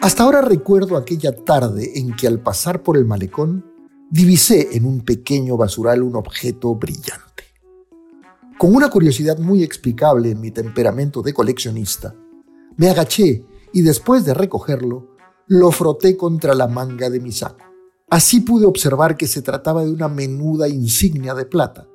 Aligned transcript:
Hasta 0.00 0.24
ahora 0.24 0.42
recuerdo 0.42 0.96
aquella 0.96 1.34
tarde 1.34 1.98
en 1.98 2.14
que 2.16 2.26
al 2.26 2.40
pasar 2.40 2.82
por 2.82 2.96
el 2.96 3.04
malecón 3.04 3.64
divisé 4.10 4.76
en 4.76 4.84
un 4.84 5.00
pequeño 5.00 5.56
basural 5.56 6.02
un 6.02 6.16
objeto 6.16 6.74
brillante. 6.74 7.44
Con 8.58 8.74
una 8.74 8.90
curiosidad 8.90 9.38
muy 9.38 9.62
explicable 9.62 10.30
en 10.30 10.40
mi 10.40 10.50
temperamento 10.50 11.22
de 11.22 11.32
coleccionista, 11.32 12.14
me 12.76 12.90
agaché 12.90 13.44
y 13.72 13.82
después 13.82 14.24
de 14.24 14.34
recogerlo, 14.34 15.16
lo 15.46 15.70
froté 15.70 16.16
contra 16.16 16.54
la 16.54 16.68
manga 16.68 17.10
de 17.10 17.20
mi 17.20 17.32
saco. 17.32 17.64
Así 18.10 18.40
pude 18.40 18.66
observar 18.66 19.16
que 19.16 19.26
se 19.26 19.40
trataba 19.40 19.84
de 19.84 19.90
una 19.90 20.08
menuda 20.08 20.68
insignia 20.68 21.34
de 21.34 21.46
plata, 21.46 21.88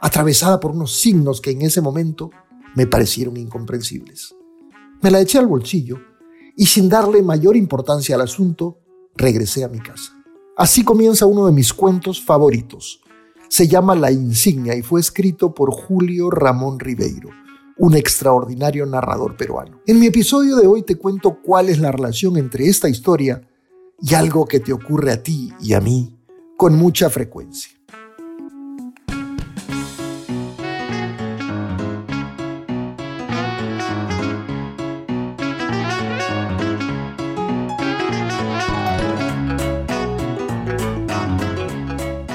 atravesada 0.00 0.60
por 0.60 0.72
unos 0.72 0.94
signos 0.94 1.40
que 1.40 1.52
en 1.52 1.62
ese 1.62 1.80
momento 1.80 2.30
me 2.74 2.86
parecieron 2.86 3.36
incomprensibles. 3.36 4.34
Me 5.02 5.10
la 5.10 5.20
eché 5.20 5.38
al 5.38 5.46
bolsillo 5.46 5.98
y 6.56 6.66
sin 6.66 6.88
darle 6.88 7.22
mayor 7.22 7.56
importancia 7.56 8.14
al 8.14 8.22
asunto, 8.22 8.78
regresé 9.16 9.64
a 9.64 9.68
mi 9.68 9.80
casa. 9.80 10.12
Así 10.56 10.84
comienza 10.84 11.26
uno 11.26 11.46
de 11.46 11.52
mis 11.52 11.72
cuentos 11.72 12.22
favoritos. 12.24 13.00
Se 13.48 13.66
llama 13.66 13.94
La 13.94 14.10
Insignia 14.10 14.76
y 14.76 14.82
fue 14.82 15.00
escrito 15.00 15.52
por 15.52 15.72
Julio 15.72 16.30
Ramón 16.30 16.78
Ribeiro, 16.78 17.30
un 17.76 17.94
extraordinario 17.94 18.86
narrador 18.86 19.36
peruano. 19.36 19.80
En 19.86 19.98
mi 19.98 20.06
episodio 20.06 20.56
de 20.56 20.66
hoy 20.66 20.82
te 20.82 20.96
cuento 20.96 21.38
cuál 21.42 21.68
es 21.68 21.78
la 21.78 21.92
relación 21.92 22.36
entre 22.36 22.66
esta 22.66 22.88
historia 22.88 23.46
y 24.00 24.14
algo 24.14 24.46
que 24.46 24.60
te 24.60 24.72
ocurre 24.72 25.12
a 25.12 25.22
ti 25.22 25.52
y 25.60 25.74
a 25.74 25.80
mí 25.80 26.18
con 26.56 26.76
mucha 26.76 27.10
frecuencia. 27.10 27.73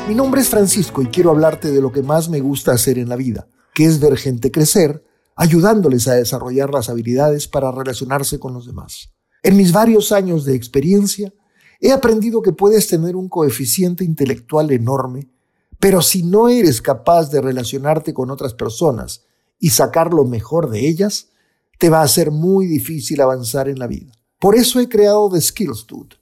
Mi 0.09 0.15
nombre 0.15 0.41
es 0.41 0.49
Francisco 0.49 1.03
y 1.03 1.05
quiero 1.05 1.29
hablarte 1.29 1.69
de 1.71 1.81
lo 1.81 1.91
que 1.91 2.01
más 2.01 2.29
me 2.29 2.39
gusta 2.39 2.71
hacer 2.71 2.97
en 2.97 3.09
la 3.09 3.15
vida, 3.15 3.47
que 3.75 3.85
es 3.85 3.99
ver 3.99 4.17
gente 4.17 4.49
crecer, 4.49 5.05
ayudándoles 5.35 6.07
a 6.07 6.15
desarrollar 6.15 6.71
las 6.71 6.89
habilidades 6.89 7.47
para 7.47 7.71
relacionarse 7.71 8.39
con 8.39 8.55
los 8.55 8.65
demás. 8.65 9.13
En 9.43 9.55
mis 9.55 9.71
varios 9.71 10.11
años 10.11 10.45
de 10.45 10.55
experiencia, 10.55 11.31
he 11.79 11.91
aprendido 11.91 12.41
que 12.41 12.53
puedes 12.53 12.87
tener 12.87 13.15
un 13.15 13.29
coeficiente 13.29 14.03
intelectual 14.03 14.71
enorme, 14.71 15.29
pero 15.79 16.01
si 16.01 16.23
no 16.23 16.49
eres 16.49 16.81
capaz 16.81 17.29
de 17.29 17.41
relacionarte 17.41 18.11
con 18.11 18.31
otras 18.31 18.55
personas 18.55 19.25
y 19.59 19.69
sacar 19.69 20.11
lo 20.11 20.25
mejor 20.25 20.71
de 20.71 20.87
ellas, 20.87 21.27
te 21.77 21.91
va 21.91 22.01
a 22.01 22.07
ser 22.07 22.31
muy 22.31 22.65
difícil 22.65 23.21
avanzar 23.21 23.69
en 23.69 23.77
la 23.77 23.85
vida. 23.85 24.13
Por 24.39 24.55
eso 24.55 24.79
he 24.79 24.89
creado 24.89 25.29
The 25.29 25.39
Skills 25.39 25.85
Dude, 25.85 26.15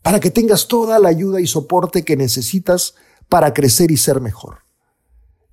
para 0.00 0.20
que 0.20 0.30
tengas 0.30 0.68
toda 0.68 0.98
la 0.98 1.10
ayuda 1.10 1.38
y 1.38 1.46
soporte 1.46 2.02
que 2.02 2.16
necesitas 2.16 2.94
para 3.28 3.52
crecer 3.52 3.90
y 3.90 3.96
ser 3.96 4.20
mejor. 4.20 4.58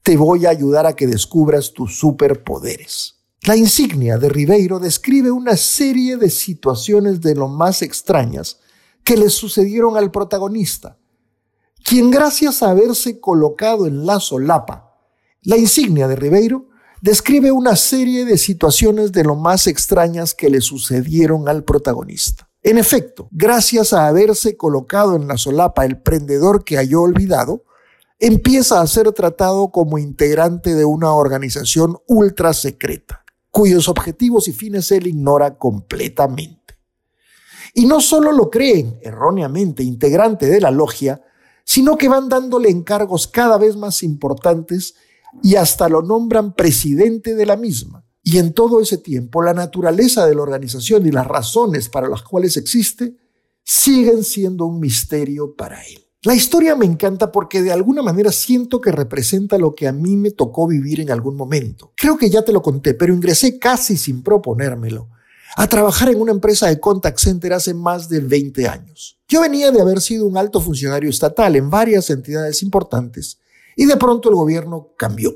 Te 0.02 0.18
voy 0.18 0.46
a 0.46 0.50
ayudar 0.50 0.86
a 0.86 0.96
que 0.96 1.08
descubras 1.08 1.74
tus 1.74 1.98
superpoderes. 1.98 3.16
La 3.42 3.56
insignia 3.56 4.18
de 4.18 4.30
Ribeiro 4.30 4.80
describe 4.80 5.32
una 5.32 5.58
serie 5.58 6.18
de 6.18 6.30
situaciones 6.30 7.22
de 7.22 7.36
lo 7.36 7.48
más 7.48 7.82
extrañas 7.82 8.60
que 9.04 9.18
le 9.18 9.30
sucedieron 9.30 9.98
al 9.98 10.12
protagonista, 10.12 10.98
quien 11.84 12.10
gracias 12.10 12.64
a 12.64 12.70
haberse 12.70 13.20
colocado 13.20 13.86
en 13.86 14.06
la 14.06 14.20
solapa, 14.22 14.94
la 15.42 15.58
insignia 15.58 16.08
de 16.08 16.16
Ribeiro 16.16 16.70
describe 17.02 17.52
una 17.52 17.76
serie 17.76 18.24
de 18.24 18.38
situaciones 18.38 19.12
de 19.12 19.26
lo 19.26 19.36
más 19.36 19.68
extrañas 19.68 20.34
que 20.34 20.50
le 20.50 20.62
sucedieron 20.62 21.50
al 21.50 21.66
protagonista. 21.66 22.50
En 22.64 22.78
efecto, 22.78 23.28
gracias 23.32 23.92
a 23.92 24.08
haberse 24.08 24.56
colocado 24.56 25.18
en 25.18 25.28
la 25.28 25.38
solapa 25.38 25.86
el 25.86 26.02
prendedor 26.02 26.64
que 26.64 26.78
halló 26.78 27.02
olvidado, 27.02 27.66
empieza 28.20 28.80
a 28.80 28.88
ser 28.88 29.12
tratado 29.12 29.70
como 29.70 29.98
integrante 29.98 30.74
de 30.74 30.86
una 30.86 31.12
organización 31.12 31.98
ultra 32.08 32.54
secreta, 32.54 33.26
cuyos 33.52 33.90
objetivos 33.90 34.48
y 34.48 34.54
fines 34.54 34.90
él 34.94 35.08
ignora 35.08 35.58
completamente. 35.58 36.80
Y 37.74 37.86
no 37.86 38.00
solo 38.00 38.32
lo 38.32 38.50
creen 38.50 38.98
erróneamente 39.02 39.84
integrante 39.84 40.46
de 40.46 40.62
la 40.62 40.72
logia, 40.72 41.22
sino 41.66 41.98
que 41.98 42.08
van 42.08 42.30
dándole 42.30 42.70
encargos 42.70 43.28
cada 43.28 43.58
vez 43.58 43.76
más 43.76 44.04
importantes 44.04 44.96
y 45.42 45.56
hasta 45.56 45.90
lo 45.90 46.02
nombran 46.02 46.54
presidente 46.54 47.36
de 47.36 47.46
la 47.46 47.58
misma. 47.58 48.03
Y 48.24 48.38
en 48.38 48.54
todo 48.54 48.80
ese 48.80 48.98
tiempo, 48.98 49.44
la 49.44 49.54
naturaleza 49.54 50.26
de 50.26 50.34
la 50.34 50.42
organización 50.42 51.06
y 51.06 51.12
las 51.12 51.28
razones 51.28 51.90
para 51.90 52.08
las 52.08 52.24
cuales 52.24 52.56
existe 52.56 53.18
siguen 53.64 54.24
siendo 54.24 54.66
un 54.66 54.80
misterio 54.80 55.56
para 55.56 55.84
él. 55.84 56.04
La 56.24 56.34
historia 56.34 56.74
me 56.78 56.86
encanta 56.86 57.34
porque 57.34 57.62
de 57.62 57.74
alguna 57.74 58.02
manera 58.02 58.32
siento 58.32 58.80
que 58.80 58.94
representa 58.94 59.58
lo 59.58 59.76
que 59.76 59.90
a 59.90 59.92
mí 59.92 60.16
me 60.16 60.32
tocó 60.32 60.68
vivir 60.68 61.02
en 61.02 61.12
algún 61.12 61.36
momento. 61.36 61.92
Creo 61.98 62.18
que 62.18 62.30
ya 62.30 62.46
te 62.46 62.54
lo 62.54 62.62
conté, 62.62 62.94
pero 62.94 63.14
ingresé 63.14 63.60
casi 63.60 63.98
sin 63.98 64.24
proponérmelo 64.24 65.10
a 65.58 65.68
trabajar 65.68 66.10
en 66.10 66.22
una 66.22 66.32
empresa 66.32 66.68
de 66.68 66.80
contact 66.80 67.20
center 67.20 67.52
hace 67.52 67.74
más 67.74 68.08
de 68.08 68.22
20 68.22 68.68
años. 68.70 69.20
Yo 69.28 69.42
venía 69.42 69.70
de 69.72 69.82
haber 69.82 70.00
sido 70.00 70.26
un 70.26 70.38
alto 70.38 70.62
funcionario 70.62 71.10
estatal 71.10 71.58
en 71.58 71.70
varias 71.70 72.10
entidades 72.10 72.64
importantes 72.64 73.40
y 73.76 73.86
de 73.86 73.98
pronto 73.98 74.30
el 74.30 74.36
gobierno 74.36 74.94
cambió. 74.98 75.36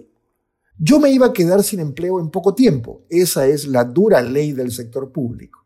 Yo 0.80 1.00
me 1.00 1.10
iba 1.10 1.28
a 1.28 1.34
quedar 1.34 1.64
sin 1.64 1.80
empleo 1.80 2.20
en 2.20 2.30
poco 2.30 2.54
tiempo. 2.54 3.02
Esa 3.10 3.48
es 3.48 3.68
la 3.68 3.84
dura 3.84 4.22
ley 4.22 4.52
del 4.52 4.72
sector 4.72 5.12
público. 5.12 5.66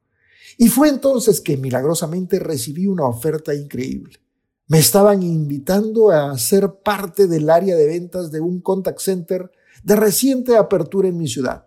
Y 0.58 0.70
fue 0.70 0.88
entonces 0.88 1.42
que 1.42 1.58
milagrosamente 1.58 2.40
recibí 2.40 2.88
una 2.88 3.06
oferta 3.06 3.54
increíble. 3.54 4.20
Me 4.68 4.80
estaban 4.80 5.22
invitando 5.22 6.12
a 6.12 6.38
ser 6.38 6.76
parte 6.82 7.28
del 7.28 7.50
área 7.50 7.76
de 7.76 7.88
ventas 7.88 8.32
de 8.32 8.40
un 8.40 8.62
contact 8.62 9.00
center 9.00 9.52
de 9.84 9.96
reciente 9.98 10.56
apertura 10.56 11.10
en 11.10 11.18
mi 11.18 11.28
ciudad. 11.28 11.66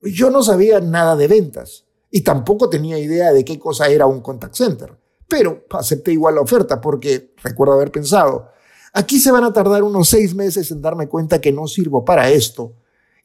Yo 0.00 0.30
no 0.30 0.42
sabía 0.42 0.80
nada 0.80 1.16
de 1.16 1.28
ventas 1.28 1.84
y 2.10 2.22
tampoco 2.22 2.70
tenía 2.70 2.98
idea 2.98 3.32
de 3.32 3.44
qué 3.44 3.58
cosa 3.58 3.88
era 3.88 4.06
un 4.06 4.20
contact 4.22 4.54
center, 4.54 4.96
pero 5.28 5.66
acepté 5.70 6.12
igual 6.12 6.36
la 6.36 6.40
oferta 6.40 6.80
porque 6.80 7.34
recuerdo 7.42 7.74
haber 7.74 7.90
pensado, 7.90 8.48
aquí 8.92 9.18
se 9.18 9.32
van 9.32 9.44
a 9.44 9.52
tardar 9.52 9.82
unos 9.82 10.08
seis 10.08 10.34
meses 10.34 10.70
en 10.70 10.80
darme 10.80 11.08
cuenta 11.08 11.40
que 11.40 11.52
no 11.52 11.66
sirvo 11.66 12.04
para 12.04 12.30
esto 12.30 12.74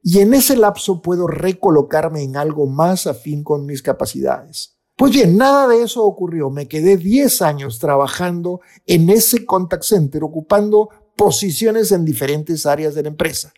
y 0.04 0.20
en 0.20 0.34
ese 0.34 0.56
lapso 0.56 1.02
puedo 1.02 1.28
recolocarme 1.28 2.24
en 2.24 2.38
algo 2.38 2.66
más 2.66 3.08
afín 3.08 3.44
con 3.44 3.66
mis 3.66 3.82
capacidades. 3.82 4.78
Pues 4.96 5.14
bien, 5.14 5.38
nada 5.38 5.68
de 5.68 5.84
eso 5.84 6.04
ocurrió. 6.04 6.50
Me 6.50 6.68
quedé 6.68 6.98
10 6.98 7.42
años 7.42 7.80
trabajando 7.80 8.62
en 8.86 9.10
ese 9.10 9.46
contact 9.46 9.84
center, 9.84 10.24
ocupando 10.24 10.90
posiciones 11.16 11.92
en 11.92 12.06
diferentes 12.06 12.66
áreas 12.66 12.96
de 12.96 13.04
la 13.04 13.10
empresa. 13.10 13.54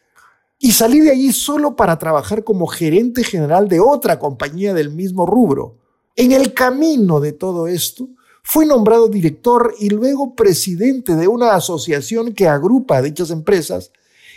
Y 0.59 0.71
salí 0.71 1.01
de 1.01 1.11
allí 1.11 1.33
solo 1.33 1.75
para 1.75 1.97
trabajar 1.97 2.43
como 2.43 2.67
gerente 2.67 3.23
general 3.23 3.67
de 3.67 3.81
otra 3.81 4.19
compañía 4.19 4.73
del 4.73 4.91
mismo 4.91 5.25
rubro. 5.25 5.77
En 6.15 6.31
el 6.31 6.53
camino 6.53 7.19
de 7.19 7.33
todo 7.33 7.67
esto, 7.67 8.07
fui 8.43 8.65
nombrado 8.65 9.09
director 9.09 9.73
y 9.79 9.89
luego 9.89 10.35
presidente 10.35 11.15
de 11.15 11.27
una 11.27 11.55
asociación 11.55 12.33
que 12.33 12.47
agrupa 12.47 12.97
a 12.97 13.01
dichas 13.01 13.31
empresas 13.31 13.91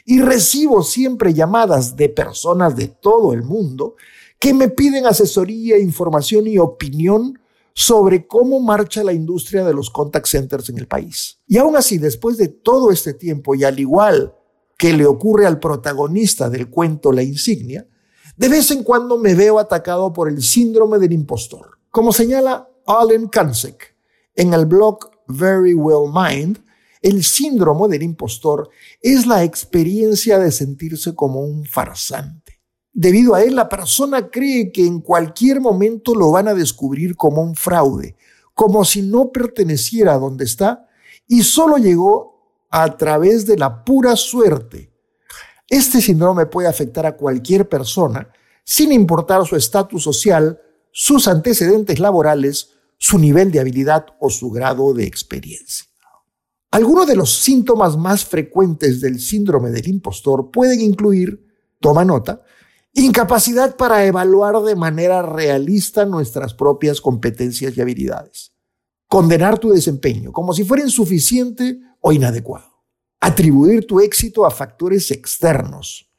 y 0.07 0.21
recibo 0.21 0.83
siempre 0.85 1.35
llamadas 1.35 1.97
de 1.97 2.09
personas 2.09 2.77
de 2.77 2.87
todo 2.89 3.33
el 3.33 3.43
mundo 3.43 3.97
que 4.39 4.55
me 4.55 4.69
piden 4.69 5.05
asesoría, 5.05 5.79
información 5.79 6.47
y 6.47 6.59
opinión 6.59 7.39
sobre 7.75 8.27
cómo 8.27 8.61
marcha 8.61 9.03
la 9.03 9.13
industria 9.13 9.65
de 9.65 9.75
los 9.75 9.91
contact 9.91 10.27
centers 10.27 10.69
en 10.71 10.79
el 10.79 10.87
país. 10.87 11.41
Y 11.47 11.59
aún 11.59 11.77
así, 11.77 11.99
después 11.99 12.39
de 12.39 12.49
todo 12.49 12.91
este 12.91 13.13
tiempo 13.13 13.55
y 13.55 13.65
al 13.65 13.79
igual 13.81 14.35
que 14.79 14.93
le 14.93 15.07
ocurre 15.07 15.47
al 15.47 15.59
protagonista 15.59 16.49
del 16.49 16.71
cuento 16.71 17.13
La 17.13 17.23
insignia, 17.23 17.87
de 18.37 18.49
vez 18.49 18.71
en 18.71 18.85
cuando 18.85 19.19
me 19.19 19.35
veo 19.35 19.59
atacado 19.59 20.13
por 20.13 20.29
el 20.29 20.43
síndrome 20.43 20.99
del 20.99 21.13
impostor. 21.13 21.79
Como 21.91 22.13
señala 22.13 22.69
Allen 22.87 23.29
Kansek 23.29 23.97
en 24.37 24.55
el 24.55 24.67
blog 24.67 25.11
Very 25.27 25.75
Well 25.75 26.13
Mind, 26.13 26.59
el 27.03 27.25
síndrome 27.25 27.89
del 27.89 28.03
impostor 28.03 28.71
es 29.01 29.27
la 29.27 29.45
experiencia 29.45 30.39
de 30.39 30.51
sentirse 30.51 31.15
como 31.15 31.41
un 31.41 31.65
farsante. 31.65 32.61
Debido 32.93 33.35
a 33.35 33.43
él, 33.43 33.57
la 33.57 33.69
persona 33.69 34.31
cree 34.31 34.73
que 34.73 34.87
en 34.87 35.01
cualquier 35.01 35.61
momento 35.61 36.15
lo 36.15 36.31
van 36.31 36.49
a 36.49 36.55
descubrir 36.55 37.15
como 37.15 37.43
un 37.43 37.55
fraude, 37.55 38.17
como 38.55 38.85
si 38.85 39.03
no 39.03 39.31
perteneciera 39.33 40.15
a 40.15 40.19
donde 40.19 40.47
está 40.47 40.89
y 41.29 41.43
solo 41.43 41.77
llegó 41.77 42.37
a 42.71 42.97
través 42.97 43.47
de 43.47 43.59
la 43.59 43.85
pura 43.85 44.17
suerte. 44.17 44.91
Este 45.69 46.01
síndrome 46.01 46.47
puede 46.47 46.69
afectar 46.69 47.07
a 47.07 47.17
cualquier 47.17 47.69
persona 47.69 48.31
sin 48.65 48.93
importar 48.93 49.47
su 49.47 49.57
estatus 49.57 50.03
social, 50.03 50.61
sus 50.91 51.29
antecedentes 51.29 51.99
laborales, 52.01 52.71
su 52.99 53.19
nivel 53.19 53.53
de 53.53 53.61
habilidad 53.61 54.07
o 54.21 54.31
su 54.31 54.51
grado 54.51 54.95
de 54.95 55.05
experiencia. 55.05 55.86
Algunos 56.77 57.07
de 57.07 57.17
los 57.17 57.39
síntomas 57.39 57.97
más 57.97 58.27
frecuentes 58.27 59.01
del 59.01 59.19
síndrome 59.19 59.71
del 59.71 59.89
impostor 59.89 60.51
pueden 60.51 60.83
incluir, 60.83 61.43
toma 61.81 62.05
nota, 62.05 62.43
Incapacidad 62.99 63.77
para 63.77 64.05
evaluar 64.05 64.63
de 64.63 64.75
manera 64.75 65.23
realista 65.23 66.05
nuestras 66.05 66.53
propias 66.55 67.01
competencias 67.01 67.77
y 67.77 67.81
habilidades. 67.81 68.53
Condenar 69.07 69.59
tu 69.59 69.71
desempeño 69.71 70.33
como 70.33 70.53
si 70.53 70.65
fuera 70.65 70.83
insuficiente 70.83 71.79
o 72.01 72.13
inadecuado. 72.13 72.85
Atribuir 73.21 73.87
tu 73.87 74.01
éxito 74.01 74.45
a 74.45 74.51
factores 74.51 75.11
externos. 75.11 76.11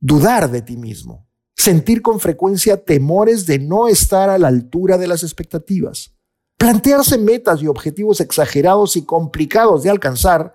Dudar 0.00 0.50
de 0.50 0.62
ti 0.62 0.76
mismo. 0.76 1.28
Sentir 1.56 2.02
con 2.02 2.18
frecuencia 2.18 2.84
temores 2.84 3.46
de 3.46 3.60
no 3.60 3.86
estar 3.86 4.28
a 4.28 4.38
la 4.38 4.48
altura 4.48 4.98
de 4.98 5.06
las 5.06 5.22
expectativas. 5.22 6.16
Plantearse 6.60 7.16
metas 7.16 7.62
y 7.62 7.68
objetivos 7.68 8.20
exagerados 8.20 8.94
y 8.94 9.06
complicados 9.06 9.82
de 9.82 9.88
alcanzar 9.88 10.54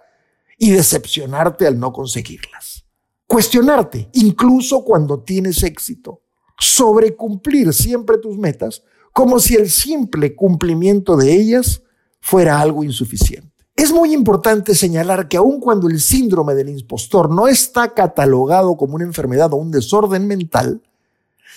y 0.56 0.70
decepcionarte 0.70 1.66
al 1.66 1.80
no 1.80 1.92
conseguirlas. 1.92 2.86
Cuestionarte, 3.26 4.12
incluso 4.14 4.84
cuando 4.84 5.24
tienes 5.24 5.64
éxito. 5.64 6.22
Sobrecumplir 6.60 7.74
siempre 7.74 8.20
tus 8.20 8.38
metas 8.38 8.84
como 9.14 9.40
si 9.40 9.56
el 9.56 9.68
simple 9.68 10.36
cumplimiento 10.36 11.18
de 11.18 11.34
ellas 11.34 11.82
fuera 12.22 12.62
algo 12.62 12.84
insuficiente. 12.84 13.66
Es 13.76 13.92
muy 13.92 14.14
importante 14.14 14.76
señalar 14.76 15.28
que 15.28 15.38
aun 15.38 15.60
cuando 15.60 15.90
el 15.90 16.00
síndrome 16.00 16.54
del 16.54 16.70
impostor 16.70 17.34
no 17.34 17.48
está 17.48 17.96
catalogado 17.96 18.78
como 18.78 18.94
una 18.94 19.06
enfermedad 19.06 19.52
o 19.54 19.56
un 19.56 19.72
desorden 19.72 20.28
mental, 20.28 20.84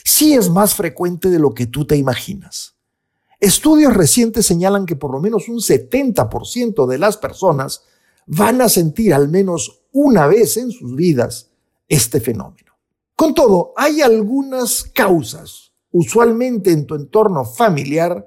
sí 0.04 0.32
es 0.32 0.48
más 0.48 0.74
frecuente 0.74 1.28
de 1.28 1.38
lo 1.38 1.52
que 1.52 1.66
tú 1.66 1.84
te 1.84 1.96
imaginas. 1.98 2.77
Estudios 3.40 3.94
recientes 3.94 4.46
señalan 4.46 4.84
que 4.84 4.96
por 4.96 5.12
lo 5.12 5.20
menos 5.20 5.48
un 5.48 5.58
70% 5.58 6.86
de 6.86 6.98
las 6.98 7.16
personas 7.16 7.84
van 8.26 8.60
a 8.60 8.68
sentir 8.68 9.14
al 9.14 9.28
menos 9.28 9.82
una 9.92 10.26
vez 10.26 10.56
en 10.56 10.70
sus 10.70 10.94
vidas 10.94 11.50
este 11.88 12.20
fenómeno. 12.20 12.72
Con 13.14 13.34
todo, 13.34 13.72
hay 13.76 14.00
algunas 14.00 14.84
causas, 14.84 15.72
usualmente 15.90 16.72
en 16.72 16.86
tu 16.86 16.94
entorno 16.94 17.44
familiar, 17.44 18.26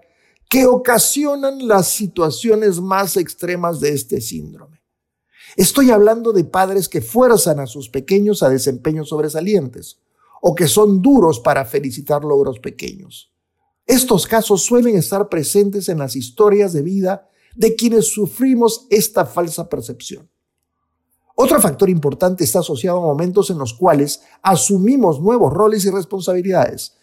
que 0.49 0.65
ocasionan 0.65 1.67
las 1.67 1.87
situaciones 1.87 2.81
más 2.81 3.15
extremas 3.15 3.79
de 3.79 3.93
este 3.93 4.19
síndrome. 4.19 4.81
Estoy 5.55 5.91
hablando 5.91 6.33
de 6.33 6.43
padres 6.43 6.89
que 6.89 7.01
fuerzan 7.01 7.59
a 7.59 7.67
sus 7.67 7.89
pequeños 7.89 8.43
a 8.43 8.49
desempeños 8.49 9.09
sobresalientes 9.09 9.99
o 10.41 10.55
que 10.55 10.67
son 10.67 11.01
duros 11.01 11.39
para 11.39 11.65
felicitar 11.65 12.23
logros 12.23 12.59
pequeños. 12.59 13.30
Estos 13.91 14.25
casos 14.25 14.61
suelen 14.61 14.95
estar 14.95 15.27
presentes 15.27 15.89
en 15.89 15.99
las 15.99 16.15
historias 16.15 16.71
de 16.71 16.81
vida 16.81 17.27
de 17.57 17.75
quienes 17.75 18.07
sufrimos 18.07 18.87
esta 18.89 19.25
falsa 19.25 19.67
percepción. 19.67 20.29
Otro 21.35 21.59
factor 21.59 21.89
importante 21.89 22.45
está 22.45 22.59
asociado 22.59 22.99
a 22.99 23.01
momentos 23.01 23.49
en 23.49 23.57
los 23.57 23.73
cuales 23.73 24.21
asumimos 24.41 25.19
nuevos 25.19 25.51
roles 25.51 25.83
y 25.83 25.89
responsabilidades. 25.89 26.93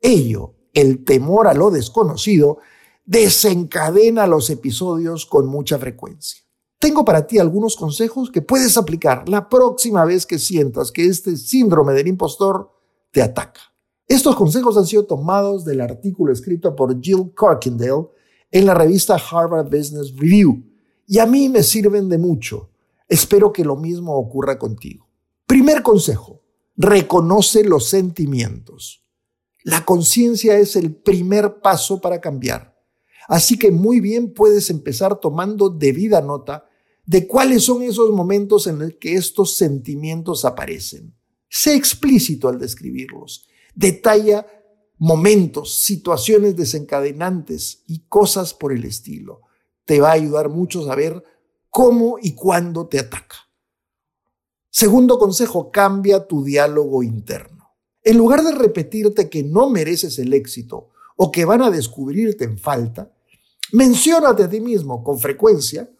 Ello, 0.00 0.54
el 0.72 1.02
temor 1.02 1.48
a 1.48 1.52
lo 1.52 1.72
desconocido, 1.72 2.58
desencadena 3.04 4.28
los 4.28 4.48
episodios 4.48 5.26
con 5.26 5.48
mucha 5.48 5.80
frecuencia. 5.80 6.42
Tengo 6.78 7.04
para 7.04 7.26
ti 7.26 7.40
algunos 7.40 7.74
consejos 7.74 8.30
que 8.30 8.42
puedes 8.42 8.76
aplicar 8.76 9.28
la 9.28 9.48
próxima 9.48 10.04
vez 10.04 10.24
que 10.26 10.38
sientas 10.38 10.92
que 10.92 11.06
este 11.06 11.36
síndrome 11.36 11.92
del 11.92 12.06
impostor 12.06 12.70
te 13.10 13.20
ataca. 13.20 13.75
Estos 14.08 14.36
consejos 14.36 14.76
han 14.76 14.86
sido 14.86 15.04
tomados 15.04 15.64
del 15.64 15.80
artículo 15.80 16.32
escrito 16.32 16.76
por 16.76 17.00
Jill 17.00 17.32
Corkindale 17.34 18.06
en 18.52 18.66
la 18.66 18.74
revista 18.74 19.16
Harvard 19.16 19.66
Business 19.66 20.14
Review 20.14 20.64
y 21.08 21.18
a 21.18 21.26
mí 21.26 21.48
me 21.48 21.62
sirven 21.62 22.08
de 22.08 22.18
mucho. 22.18 22.70
Espero 23.08 23.52
que 23.52 23.64
lo 23.64 23.76
mismo 23.76 24.14
ocurra 24.16 24.58
contigo. 24.58 25.08
Primer 25.46 25.82
consejo, 25.82 26.42
reconoce 26.76 27.64
los 27.64 27.88
sentimientos. 27.88 29.04
La 29.64 29.84
conciencia 29.84 30.56
es 30.58 30.76
el 30.76 30.94
primer 30.94 31.60
paso 31.60 32.00
para 32.00 32.20
cambiar. 32.20 32.76
Así 33.26 33.58
que 33.58 33.72
muy 33.72 33.98
bien 33.98 34.32
puedes 34.32 34.70
empezar 34.70 35.18
tomando 35.18 35.68
debida 35.68 36.20
nota 36.20 36.68
de 37.04 37.26
cuáles 37.26 37.64
son 37.64 37.82
esos 37.82 38.10
momentos 38.10 38.68
en 38.68 38.78
los 38.78 38.94
que 39.00 39.14
estos 39.14 39.56
sentimientos 39.56 40.44
aparecen. 40.44 41.14
Sé 41.48 41.74
explícito 41.74 42.48
al 42.48 42.58
describirlos. 42.58 43.48
Detalla 43.76 44.44
momentos, 44.98 45.74
situaciones 45.74 46.56
desencadenantes 46.56 47.84
y 47.86 48.00
cosas 48.08 48.54
por 48.54 48.72
el 48.72 48.84
estilo. 48.84 49.42
Te 49.84 50.00
va 50.00 50.08
a 50.08 50.14
ayudar 50.14 50.48
mucho 50.48 50.84
saber 50.84 51.22
cómo 51.70 52.18
y 52.20 52.34
cuándo 52.34 52.88
te 52.88 52.98
ataca. 52.98 53.36
Segundo 54.70 55.20
consejo, 55.20 55.70
cambia 55.70 56.26
tu 56.26 56.42
diálogo 56.42 57.04
interno. 57.04 57.76
En 58.02 58.18
lugar 58.18 58.42
de 58.42 58.50
repetirte 58.50 59.30
que 59.30 59.44
no 59.44 59.70
mereces 59.70 60.18
el 60.18 60.32
éxito 60.32 60.88
o 61.16 61.30
que 61.30 61.44
van 61.44 61.62
a 61.62 61.70
descubrirte 61.70 62.44
en 62.44 62.58
falta, 62.58 63.12
Menciónate 63.72 64.44
a 64.44 64.48
ti 64.48 64.60
mismo 64.60 65.02
con 65.02 65.18
frecuencia 65.18 65.90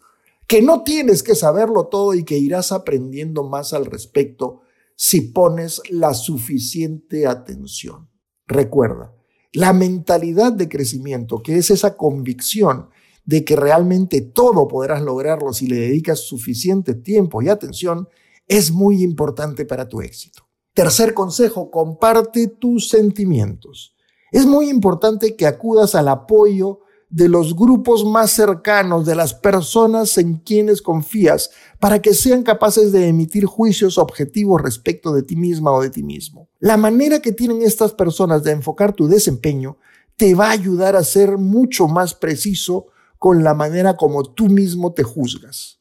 que 0.46 0.62
no 0.62 0.84
tienes 0.84 1.22
que 1.24 1.34
saberlo 1.34 1.86
todo 1.86 2.14
y 2.14 2.24
que 2.24 2.38
irás 2.38 2.70
aprendiendo 2.70 3.42
más 3.42 3.72
al 3.72 3.86
respecto 3.86 4.62
si 4.96 5.20
pones 5.20 5.82
la 5.90 6.14
suficiente 6.14 7.26
atención. 7.26 8.08
Recuerda, 8.46 9.14
la 9.52 9.72
mentalidad 9.72 10.52
de 10.52 10.68
crecimiento, 10.68 11.42
que 11.42 11.58
es 11.58 11.70
esa 11.70 11.96
convicción 11.96 12.88
de 13.24 13.44
que 13.44 13.56
realmente 13.56 14.20
todo 14.20 14.68
podrás 14.68 15.02
lograrlo 15.02 15.52
si 15.52 15.66
le 15.66 15.76
dedicas 15.76 16.20
suficiente 16.20 16.94
tiempo 16.94 17.42
y 17.42 17.48
atención, 17.48 18.08
es 18.48 18.70
muy 18.70 19.02
importante 19.02 19.64
para 19.64 19.88
tu 19.88 20.00
éxito. 20.00 20.46
Tercer 20.72 21.14
consejo, 21.14 21.70
comparte 21.70 22.48
tus 22.48 22.88
sentimientos. 22.88 23.96
Es 24.30 24.46
muy 24.46 24.68
importante 24.68 25.36
que 25.36 25.46
acudas 25.46 25.94
al 25.94 26.08
apoyo 26.08 26.80
de 27.08 27.28
los 27.28 27.54
grupos 27.54 28.04
más 28.04 28.32
cercanos, 28.32 29.06
de 29.06 29.14
las 29.14 29.32
personas 29.32 30.18
en 30.18 30.36
quienes 30.36 30.82
confías, 30.82 31.50
para 31.78 32.02
que 32.02 32.14
sean 32.14 32.42
capaces 32.42 32.90
de 32.92 33.08
emitir 33.08 33.44
juicios 33.44 33.96
objetivos 33.96 34.60
respecto 34.60 35.12
de 35.12 35.22
ti 35.22 35.36
misma 35.36 35.72
o 35.72 35.82
de 35.82 35.90
ti 35.90 36.02
mismo. 36.02 36.48
La 36.58 36.76
manera 36.76 37.20
que 37.20 37.32
tienen 37.32 37.62
estas 37.62 37.92
personas 37.92 38.42
de 38.42 38.52
enfocar 38.52 38.92
tu 38.92 39.06
desempeño 39.06 39.78
te 40.16 40.34
va 40.34 40.48
a 40.48 40.52
ayudar 40.52 40.96
a 40.96 41.04
ser 41.04 41.38
mucho 41.38 41.86
más 41.86 42.14
preciso 42.14 42.86
con 43.18 43.44
la 43.44 43.54
manera 43.54 43.96
como 43.96 44.24
tú 44.24 44.48
mismo 44.48 44.92
te 44.92 45.02
juzgas. 45.02 45.78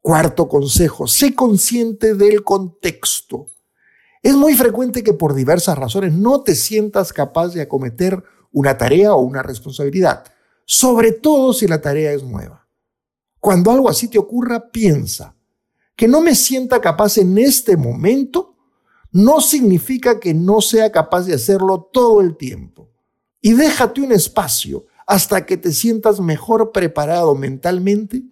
Cuarto 0.00 0.48
consejo, 0.48 1.06
sé 1.06 1.34
consciente 1.34 2.14
del 2.14 2.42
contexto. 2.42 3.46
Es 4.22 4.34
muy 4.34 4.54
frecuente 4.54 5.04
que 5.04 5.12
por 5.12 5.34
diversas 5.34 5.78
razones 5.78 6.12
no 6.12 6.42
te 6.42 6.54
sientas 6.54 7.12
capaz 7.12 7.48
de 7.54 7.62
acometer 7.62 8.22
una 8.52 8.76
tarea 8.78 9.14
o 9.14 9.20
una 9.20 9.42
responsabilidad 9.42 10.24
sobre 10.66 11.12
todo 11.12 11.54
si 11.54 11.66
la 11.66 11.80
tarea 11.80 12.12
es 12.12 12.22
nueva. 12.22 12.68
Cuando 13.40 13.70
algo 13.70 13.88
así 13.88 14.08
te 14.08 14.18
ocurra, 14.18 14.70
piensa 14.70 15.34
que 15.94 16.06
no 16.06 16.20
me 16.20 16.34
sienta 16.34 16.80
capaz 16.80 17.16
en 17.16 17.38
este 17.38 17.76
momento 17.76 18.56
no 19.12 19.40
significa 19.40 20.20
que 20.20 20.34
no 20.34 20.60
sea 20.60 20.92
capaz 20.92 21.22
de 21.22 21.34
hacerlo 21.34 21.88
todo 21.90 22.20
el 22.20 22.36
tiempo. 22.36 22.90
Y 23.40 23.54
déjate 23.54 24.02
un 24.02 24.12
espacio 24.12 24.84
hasta 25.06 25.46
que 25.46 25.56
te 25.56 25.72
sientas 25.72 26.20
mejor 26.20 26.70
preparado 26.70 27.34
mentalmente 27.34 28.24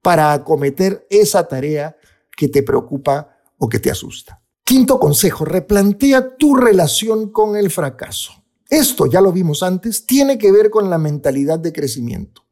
para 0.00 0.32
acometer 0.32 1.06
esa 1.10 1.46
tarea 1.46 1.96
que 2.36 2.48
te 2.48 2.64
preocupa 2.64 3.36
o 3.56 3.68
que 3.68 3.78
te 3.78 3.90
asusta. 3.90 4.42
Quinto 4.64 4.98
consejo, 4.98 5.44
replantea 5.44 6.36
tu 6.36 6.56
relación 6.56 7.30
con 7.30 7.54
el 7.54 7.70
fracaso. 7.70 8.41
Esto, 8.72 9.04
ya 9.04 9.20
lo 9.20 9.32
vimos 9.32 9.62
antes, 9.62 10.06
tiene 10.06 10.38
que 10.38 10.50
ver 10.50 10.70
con 10.70 10.88
la 10.88 10.96
mentalidad 10.96 11.58
de 11.58 11.74
crecimiento. 11.74 12.46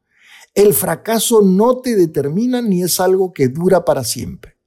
El 0.54 0.74
fracaso 0.74 1.40
no 1.40 1.78
te 1.78 1.96
determina 1.96 2.60
ni 2.60 2.82
es 2.82 3.00
algo 3.00 3.32
que 3.32 3.48
dura 3.48 3.86
para 3.86 4.04
siempre. 4.04 4.58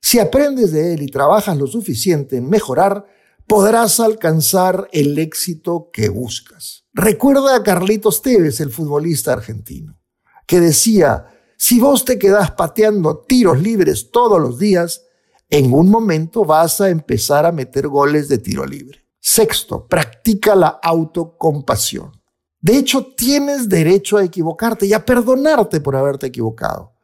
Si 0.00 0.18
aprendes 0.18 0.72
de 0.72 0.94
él 0.94 1.02
y 1.02 1.08
trabajas 1.08 1.58
lo 1.58 1.66
suficiente 1.66 2.38
en 2.38 2.48
mejorar, 2.48 3.04
podrás 3.46 4.00
alcanzar 4.00 4.88
el 4.90 5.18
éxito 5.18 5.90
que 5.92 6.08
buscas. 6.08 6.86
Recuerda 6.94 7.56
a 7.56 7.62
Carlitos 7.62 8.22
Tevez, 8.22 8.58
el 8.62 8.70
futbolista 8.70 9.34
argentino, 9.34 10.00
que 10.46 10.58
decía, 10.58 11.26
si 11.58 11.80
vos 11.80 12.06
te 12.06 12.18
quedás 12.18 12.52
pateando 12.52 13.26
tiros 13.28 13.60
libres 13.60 14.10
todos 14.10 14.40
los 14.40 14.58
días, 14.58 15.02
en 15.50 15.70
un 15.74 15.90
momento 15.90 16.46
vas 16.46 16.80
a 16.80 16.88
empezar 16.88 17.44
a 17.44 17.52
meter 17.52 17.88
goles 17.88 18.30
de 18.30 18.38
tiro 18.38 18.64
libre. 18.64 19.07
Sexto, 19.20 19.86
practica 19.86 20.54
la 20.54 20.78
autocompasión. 20.82 22.12
De 22.60 22.76
hecho, 22.76 23.14
tienes 23.16 23.68
derecho 23.68 24.16
a 24.16 24.24
equivocarte 24.24 24.86
y 24.86 24.92
a 24.92 25.04
perdonarte 25.04 25.80
por 25.80 25.96
haberte 25.96 26.26
equivocado. 26.26 26.94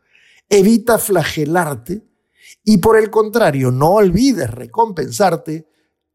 Evita 0.49 0.99
flagelarte 0.99 2.03
y 2.65 2.79
por 2.79 2.99
el 2.99 3.11
contrario, 3.11 3.71
no 3.71 3.93
olvides 3.93 4.51
recompensarte 4.51 5.69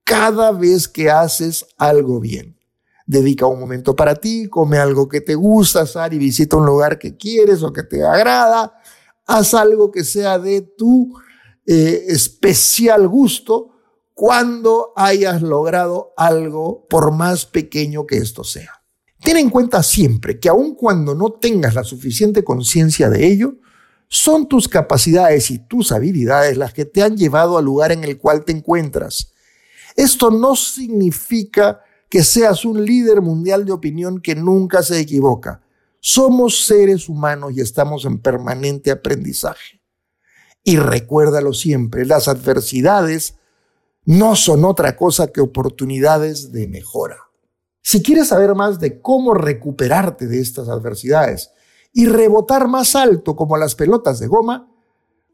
cada 0.04 0.52
vez 0.52 0.88
que 0.88 1.10
haces 1.10 1.66
algo 1.78 2.20
bien. 2.20 2.58
Dedica 3.06 3.46
un 3.46 3.60
momento 3.60 3.96
para 3.96 4.16
ti, 4.16 4.48
come 4.48 4.78
algo 4.78 5.08
que 5.08 5.22
te 5.22 5.36
gusta, 5.36 5.86
sal 5.86 6.14
y 6.14 6.18
visita 6.18 6.58
un 6.58 6.66
lugar 6.66 7.00
que 7.00 7.18
quieres 7.18 7.64
o 7.64 7.74
que 7.74 7.84
te 7.84 8.04
agrada. 8.04 8.74
Haz 9.26 9.54
algo 9.54 9.92
que 9.92 10.04
sea 10.04 10.38
de 10.38 10.62
tu 10.62 11.14
eh, 11.66 12.06
especial 12.08 13.08
gusto 13.08 13.69
cuando 14.20 14.92
hayas 14.98 15.42
logrado 15.42 16.14
algo, 16.18 16.86
por 16.90 17.14
más 17.14 17.46
pequeño 17.46 18.06
que 18.06 18.18
esto 18.18 18.44
sea. 18.44 18.84
Ten 19.24 19.38
en 19.38 19.50
cuenta 19.50 19.82
siempre 19.82 20.42
que 20.42 20.50
aun 20.50 20.76
cuando 20.76 21.16
no 21.16 21.32
tengas 21.32 21.74
la 21.74 21.86
suficiente 21.86 22.44
conciencia 22.44 23.10
de 23.10 23.26
ello, 23.26 23.60
son 24.10 24.50
tus 24.50 24.68
capacidades 24.68 25.50
y 25.52 25.60
tus 25.60 25.94
habilidades 25.94 26.58
las 26.58 26.74
que 26.74 26.84
te 26.84 27.02
han 27.02 27.16
llevado 27.16 27.58
al 27.58 27.64
lugar 27.64 27.94
en 27.94 28.04
el 28.04 28.18
cual 28.18 28.44
te 28.44 28.52
encuentras. 28.52 29.32
Esto 29.96 30.32
no 30.32 30.58
significa 30.58 31.80
que 32.10 32.22
seas 32.22 32.66
un 32.66 32.84
líder 32.84 33.22
mundial 33.22 33.64
de 33.64 33.72
opinión 33.72 34.20
que 34.20 34.36
nunca 34.36 34.84
se 34.84 35.00
equivoca. 35.00 35.62
Somos 36.02 36.66
seres 36.66 37.08
humanos 37.08 37.54
y 37.56 37.62
estamos 37.62 38.04
en 38.04 38.20
permanente 38.20 38.92
aprendizaje. 38.92 39.82
Y 40.62 40.76
recuérdalo 40.76 41.54
siempre, 41.54 42.06
las 42.06 42.28
adversidades 42.28 43.39
no 44.10 44.36
son 44.36 44.66
otra 44.66 44.98
cosa 44.98 45.28
que 45.28 45.40
oportunidades 45.40 46.52
de 46.52 46.68
mejora. 46.68 47.30
Si 47.84 48.02
quieres 48.02 48.30
saber 48.30 48.56
más 48.56 48.80
de 48.80 49.00
cómo 49.00 49.36
recuperarte 49.36 50.26
de 50.26 50.40
estas 50.40 50.68
adversidades 50.68 51.52
y 51.94 52.08
rebotar 52.08 52.68
más 52.68 52.96
alto 52.96 53.36
como 53.36 53.56
las 53.56 53.76
pelotas 53.76 54.20
de 54.20 54.26
goma, 54.26 54.68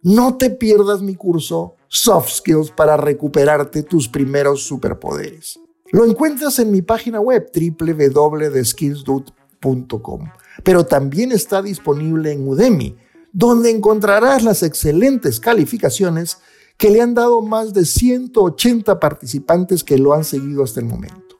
no 0.01 0.35
te 0.35 0.49
pierdas 0.49 1.01
mi 1.01 1.15
curso 1.15 1.75
Soft 1.87 2.31
Skills 2.31 2.71
para 2.71 2.97
recuperarte 2.97 3.83
tus 3.83 4.09
primeros 4.09 4.63
superpoderes. 4.63 5.57
Lo 5.93 6.03
encuentras 6.03 6.59
en 6.59 6.69
mi 6.69 6.81
página 6.81 7.21
web 7.21 7.49
www.skillsdude.com, 7.55 10.29
pero 10.65 10.85
también 10.85 11.31
está 11.31 11.61
disponible 11.61 12.33
en 12.33 12.45
Udemy, 12.45 12.97
donde 13.31 13.69
encontrarás 13.69 14.43
las 14.43 14.63
excelentes 14.63 15.39
calificaciones 15.39 16.39
que 16.77 16.89
le 16.89 17.01
han 17.01 17.13
dado 17.13 17.41
más 17.41 17.73
de 17.73 17.85
180 17.85 18.99
participantes 18.99 19.83
que 19.83 19.97
lo 19.97 20.13
han 20.13 20.23
seguido 20.23 20.63
hasta 20.63 20.79
el 20.79 20.85
momento. 20.85 21.37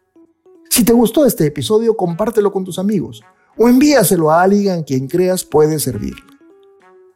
Si 0.70 0.84
te 0.84 0.94
gustó 0.94 1.26
este 1.26 1.46
episodio, 1.46 1.96
compártelo 1.96 2.52
con 2.52 2.64
tus 2.64 2.80
amigos 2.80 3.22
o 3.58 3.70
envíaselo 3.70 4.32
a 4.32 4.42
alguien 4.42 4.84
quien 4.84 5.08
creas 5.08 5.44
puede 5.44 5.80
servirle. 5.80 6.24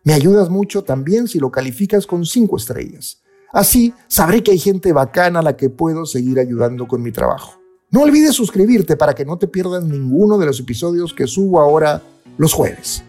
Me 0.04 0.14
ayudas 0.14 0.50
mucho 0.50 0.84
también 0.84 1.28
si 1.28 1.40
lo 1.40 1.52
calificas 1.52 2.08
con 2.08 2.26
5 2.26 2.58
estrellas. 2.58 3.22
Así 3.52 3.94
sabré 4.08 4.44
que 4.44 4.52
hay 4.52 4.60
gente 4.60 4.94
bacana 4.94 5.40
a 5.40 5.44
la 5.44 5.58
que 5.58 5.70
puedo 5.70 6.06
seguir 6.06 6.40
ayudando 6.40 6.88
con 6.88 7.02
mi 7.02 7.12
trabajo. 7.12 7.60
No 7.92 8.02
olvides 8.02 8.36
suscribirte 8.36 8.96
para 8.96 9.16
que 9.16 9.26
no 9.26 9.38
te 9.38 9.48
pierdas 9.48 9.84
ninguno 9.84 10.38
de 10.38 10.46
los 10.46 10.60
episodios 10.60 11.14
que 11.14 11.28
subo 11.28 11.60
ahora 11.60 12.04
los 12.38 12.54
jueves. 12.54 13.04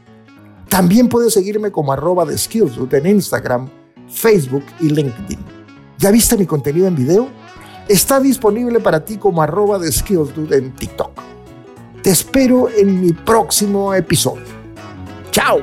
También 0.68 1.08
puedes 1.08 1.34
seguirme 1.34 1.70
como 1.70 1.92
arroba 1.92 2.24
de 2.24 2.36
en 2.92 3.06
Instagram, 3.06 3.68
Facebook 4.10 4.64
y 4.80 4.88
LinkedIn. 4.88 5.38
¿Ya 5.98 6.10
viste 6.10 6.36
mi 6.36 6.46
contenido 6.46 6.86
en 6.86 6.96
video? 6.96 7.28
Está 7.88 8.20
disponible 8.20 8.80
para 8.80 9.04
ti 9.04 9.16
como 9.16 9.42
arroba 9.42 9.78
de 9.78 9.90
Skillsdude 9.90 10.58
en 10.58 10.74
TikTok. 10.74 11.10
Te 12.02 12.10
espero 12.10 12.68
en 12.70 13.00
mi 13.00 13.12
próximo 13.12 13.92
episodio. 13.94 14.44
¡Chao! 15.30 15.60